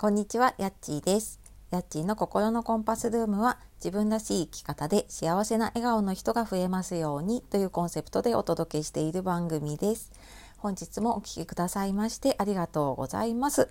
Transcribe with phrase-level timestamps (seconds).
[0.00, 1.40] こんにちは、やっちーです。
[1.72, 10.12] やっちーの心のコンパスルームは自分らしい生き方で幸せな笑顔の人が増えますようにというコンセプトでお届けしている番組です。
[10.58, 13.70] 本日もお聴きくださいましてありがとうございます、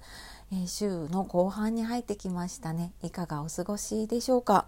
[0.51, 2.91] えー、週の後半に入ってきましたね。
[3.03, 4.65] いかがお過ごしでしょうか？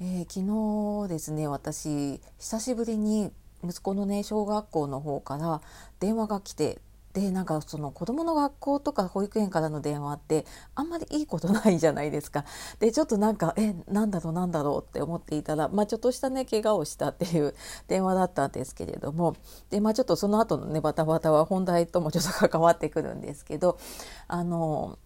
[0.00, 3.32] えー、昨日ですね、私久しぶりに
[3.64, 5.60] 息子のね小学校の方から
[5.98, 6.78] 電話が来て
[7.16, 12.44] でなんかその子どもの学校とか保育園からの電話ってあんまりいいことないじゃないですか。
[12.78, 17.54] でちょっとなんかえなんだろうなんだろうって思っていたら、まあ、ちょっとしたね怪我をしたっていう
[17.88, 19.34] 電話だったんですけれども
[19.70, 23.78] で、まあ、ちょっとその後のねバタバタは本題ともちょっと関わってくるんですけど
[24.28, 24.98] あの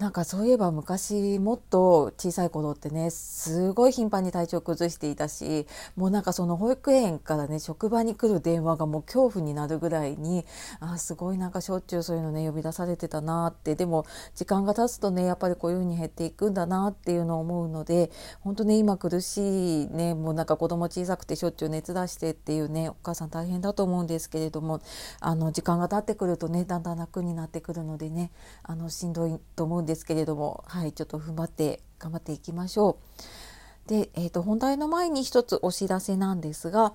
[0.00, 10.46] なんかそういえば昔もっと小さい頃ってねすごい頻繁に体調崩していたしもうなんかその保育園からね職場に来る電話がもう恐怖になるぐらいに
[10.80, 13.74] あすごいなんかしょっちゅうそういうのね呼び出されてたなって。
[13.74, 24.80] でも時間が経つとねやっぱりこういうふうに減っていくんだなっていうのを思うので本当ね今苦しいねもうなんか子供小さくてしょっちゅう熱出してっていうねお母さん大変だと思うんですけれども
[25.20, 28.30] あの時間が経ってくるとねだんだん楽になってくるのでね
[28.62, 32.98] あのしんどいと思うんですですけれども、はい、ちょっと踏ん張って頑張っていきましょ
[33.86, 33.88] う。
[33.88, 36.92] で、えーと、本題の前に一つお知らせなんですが、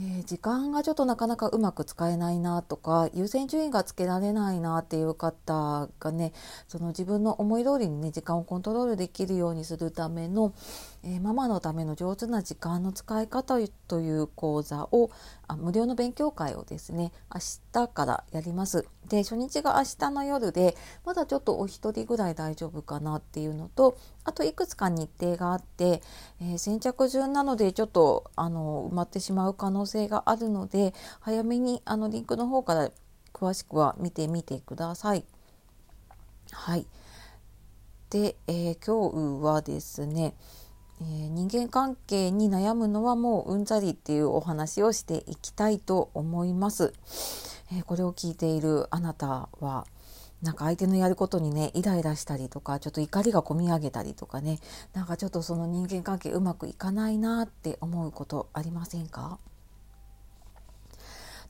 [0.00, 6.32] えー、時間がちょっとなかなかうまく使えないなとか優先順位がつけられないなっていう方がね
[6.68, 10.54] その自分の思い通りにね時間をコントロールできるようにするための、
[11.02, 15.10] えー、ママのための上手な時間の使い方という講座を
[15.46, 17.40] あ無料の勉強会をですね明
[17.72, 18.86] 日からやります。
[19.08, 26.02] で初日が明日の夜でまだちょっとお一人ぐらい大丈夫かなっていうのとあといくつか日程があって、
[26.40, 32.90] えー、先着順なのでちょっとあの埋まってしまう可能性があるので早めにあのリンクの方から
[33.32, 35.24] 詳しくは見てみてください。
[36.50, 36.86] はい
[38.10, 40.34] で、えー、今日はですね
[41.00, 46.92] えー、人間関係に悩むのはもううんざりっていうお話をしていきたいと思います。
[47.72, 49.86] えー、これを聞いているあなたは
[50.42, 54.60] なんか相手のやることにねイライラしたりとかちょっと怒りがこみ上げたりとかね
[54.92, 59.38] なんかちょっとその人間関係うまくいかないなって思うことありませんか？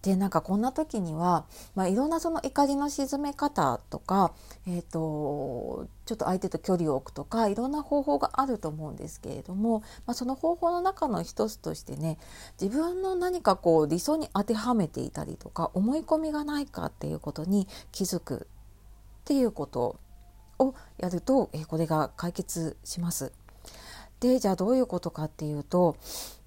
[0.03, 1.45] でなんかこんな時には、
[1.75, 4.33] まあ、いろんなその怒りの鎮め方とか、
[4.67, 12.19] えーと、ちょっと相手と距離を置くとかいろんな方法があると思うんですけれども、まあ、その方法の中の一つとしてね
[12.61, 19.99] 自分の何かこう理想に当てはめていたりとか思い込みがないかっていうことに気づくっていうこと
[20.61, 23.33] をやると、えー、これが解決します。
[24.21, 25.97] でじゃあどういうことかっていうと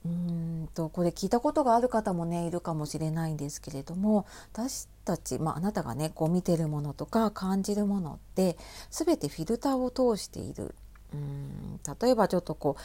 [0.03, 8.57] うんとこれ聞いたことがある方もねいるかもしれないんですけれども私たち、まあ、あなたがねこう見てるものとか感じるものって
[8.89, 10.75] 全てフィルターを通している。
[11.13, 12.81] うん例えばちょっとこう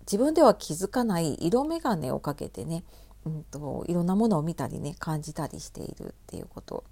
[0.00, 2.82] 自分では気づかない色眼鏡をかけてね、
[3.24, 6.84] うんと、いろんなものを見たりね感じたりしているっていうこと。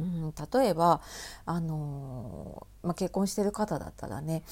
[0.00, 1.02] うん、例えば、
[1.44, 4.42] あの、まあ、結婚してる方だったらね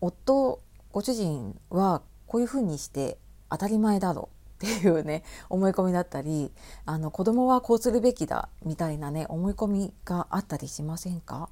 [0.00, 3.18] 夫ご主人はこういうふうにして
[3.50, 4.28] 当たり前だろ
[4.60, 6.52] うっていうね 思い込みだったり
[6.84, 11.48] あの子供はこうするべきだみたいなね思い込みがあったりしませんか？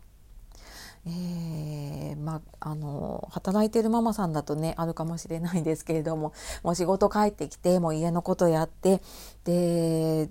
[1.09, 6.33] えー、まあ、あの働いてるママさんだとねあるかもしれないんですけれども
[6.65, 9.01] もう仕事帰ってきてもう家のことやって
[9.45, 10.29] で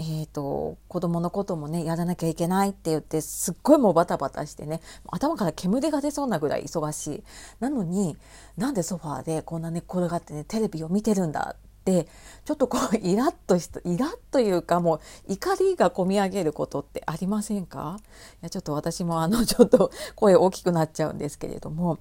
[0.00, 7.24] えーと、子供のこともねやらなきゃいけないって言ってすっごいもうバタバタしてね頭から煙が出そうなぐらい忙しい。
[7.58, 8.16] なのに
[8.56, 12.06] なんでソファーでこんな寝っ転がってねテレビを見てるんだって
[12.44, 15.00] ちょっとこう イラッとしたイラッというかもう
[15.32, 17.98] 怒りがこみ上げることってありませんか？
[17.98, 18.02] い
[18.42, 21.98] やちょっと私もあのちょっと声大きくなっちゃうんですけれども。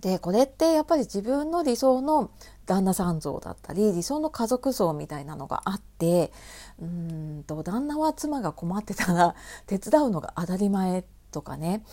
[0.00, 2.30] でこれってやっぱり自分の理想の
[2.66, 6.32] 旦那さん像だったり理想の家族像みたいなのがあって
[6.80, 9.34] うんと旦那は妻が困ってたら
[9.66, 11.84] 手伝うのが当たり前とかね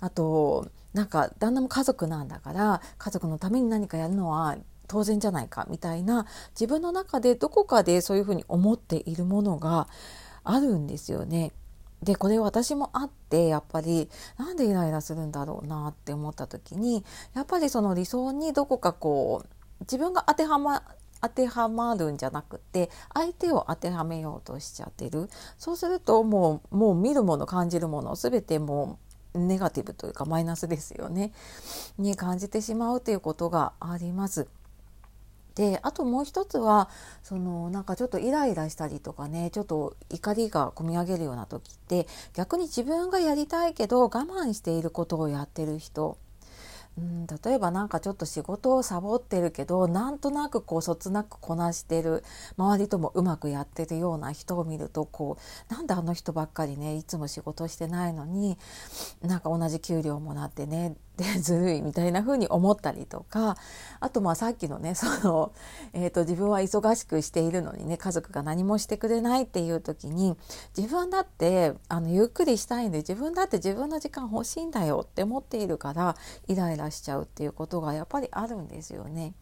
[0.00, 4.56] あとなんか旦那も家族なんだから家族のために何かやるのは
[4.88, 9.86] 当然じゃないかみたいな自分の中でどこかでそういうふうに思っているものが
[10.42, 11.52] あるんですよね。
[12.02, 14.08] でこれ私もあってやっぱり
[14.38, 17.04] なんでイライラするんだろうなって思った時に
[17.34, 19.48] やっぱりその理想にどこかこう
[19.80, 20.82] 自分が当てはま
[21.22, 28.98] 当てはまるんじゃなくて相手を当てはめようとしちゃってるそうするともうもう見るもの感じるもの全ても
[29.34, 31.32] うネガティブというかマイナスですよね
[31.98, 34.48] に感じてしまうということがあります。
[35.54, 36.88] であともう一つは
[37.22, 46.18] そのなんかちょっとイライラしたりとかねちょっと怒りがこみ上げるような時って逆に自分がやりたいけど我慢していることをやってる人。
[46.98, 52.24] うん、例えば何かちょっと仕事をサボってるけどなんとなくこうそつなくこなしてる
[52.56, 55.38] 周りともうまくやってるような人を見るとこ
[55.70, 58.58] うなんであの人ばっかりねいつも仕事してないのに
[59.22, 63.56] なんか同じ給料もらってねで ずるいみたいな風に思ったりとか
[64.00, 65.52] あとまあさっきのねその、
[65.92, 70.36] えーと、自分は忙しくしているのにね家族が何もしてくれないっていう時に
[70.76, 76.16] 自分だってあのゆっくりしたいんで自分だって自分の時間欲しいんだよって思っているから
[76.48, 79.34] イライラしちゃうっていうことがやっぱりあるんですよね。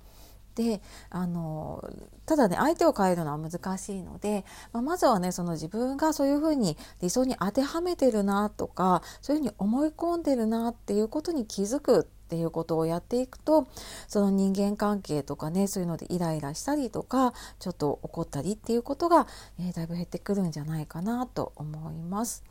[0.59, 1.89] であの
[2.27, 13.69] ただね相手を変えるのは難しいので、まあ、まずはねその自分がそういうふうに理想に当てはめてるなとかそういうふうに思い込んでるなっていうことに気づくっていうことをやっていくと
[14.09, 19.29] その人間関係とかねそういうのでイライラしたりとかちょっと怒ったりっていうことが、
[19.61, 22.43] えー、だいぶ減ってくるんじゃないかなと思います。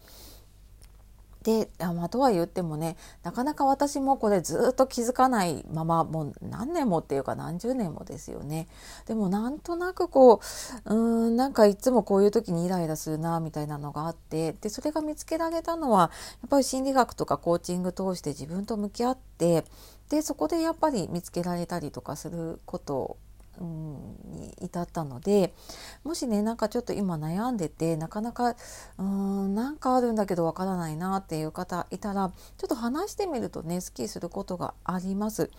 [1.47, 8.67] であ、まあ、とは言ってもねなかなか私もこれずっと気づかないままもう何年もっていうか何十年もですよね。
[9.05, 10.41] でもなんとなくこ
[10.85, 16.11] ううんなんかいつもこういう時にイライラするなみたいなのがあってでそれが見つけられたのは
[16.41, 19.63] やっぱり心理学とかコーチング通して自分と向き合って
[20.09, 23.15] でそこでやっぱり見つけられたりとかすること
[23.59, 23.97] うん、
[24.31, 25.53] に至ったので
[26.03, 28.55] もしねなんかちょっと今悩んでてなかなか
[28.97, 35.49] うんなんかあるんだけどわからないなっていう方いたらちょっと話してみるとねスッキリすることがあります。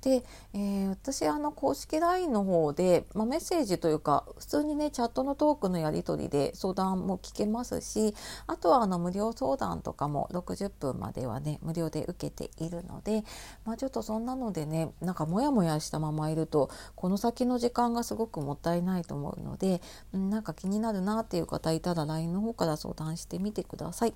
[0.00, 0.24] で、
[0.54, 8.14] えー、私あの公式 LINE の方で、まあ、メッセージというか普通にねチャットのトークのやり取りで相談も聞けますし
[8.46, 13.24] あとはあの無料相談とかも60分まではね無料で受けているので、
[13.64, 19.80] まあ、ちょっとそんなのでねなんかモヤモヤしたままいるとこの先の時間がすごくもったいないと思うので、
[20.12, 24.14] なんか気になるなっていう方いたら LINE の方から相談してみてください。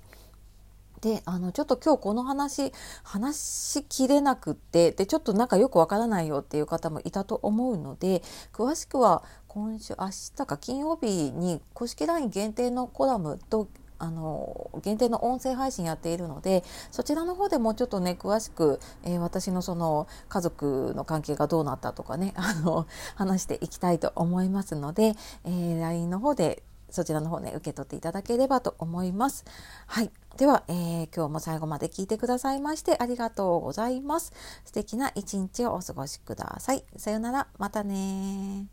[1.03, 2.71] であのちょっと今日この話
[3.03, 8.23] 話しきれなくってでちょっとなんかよくわからないよっていう方もいたと思うので
[8.53, 10.07] 詳しくは今週明
[10.37, 13.67] 日か金曜日に公式 LINE 限定のコラムと
[13.99, 25.15] あの限定の音声配信やっているのでそちらの方でもうちょっとね詳しく、えー、私のその家族の関係がどうなったとかねあの話していきたいと思いますので、
[25.45, 29.45] えー、LINE の方でそちらの方ね受け取っていただければと思います。
[29.87, 34.31] はいでは、えー、今日も最後まで聞いてくださいましてありがとうございます。
[34.65, 36.83] 素敵な一日をお過ごしください。
[36.97, 38.72] さよなら、またね